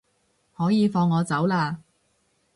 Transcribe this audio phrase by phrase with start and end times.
[0.55, 1.75] 可以放我走喇